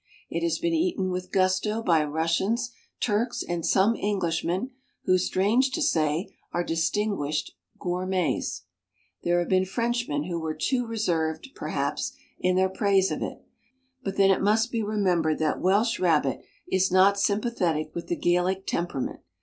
It 0.31 0.41
has 0.41 0.57
been 0.57 0.73
eaten 0.73 1.11
with 1.11 1.31
gusto 1.31 1.83
by 1.83 2.03
Russians, 2.03 2.71
Turks 2.99 3.43
and 3.47 3.63
some 3.63 3.95
Englishmen 3.95 4.71
who, 5.03 5.19
strange 5.19 5.69
to 5.73 5.81
say, 5.83 6.33
are 6.51 6.63
distinguished 6.63 7.53
gourmets. 7.77 8.63
There 9.21 9.37
have 9.37 9.49
been 9.49 9.63
Frenchmen 9.65 10.23
who 10.23 10.39
were 10.39 10.55
too 10.55 10.87
reserved, 10.87 11.49
perhaps, 11.53 12.13
in 12.39 12.55
their 12.55 12.67
praise 12.67 13.11
of 13.11 13.21
it, 13.21 13.45
but 14.03 14.17
then 14.17 14.31
it 14.31 14.41
must 14.41 14.71
be 14.71 14.81
remembered 14.81 15.37
that 15.37 15.61
Welsh 15.61 15.99
rabbit 15.99 16.41
is 16.67 16.91
not 16.91 17.19
sym 17.19 17.39
pathetic 17.39 17.93
with 17.93 18.07
the 18.07 18.15
Gallic 18.17 18.65
temperament. 18.65 19.19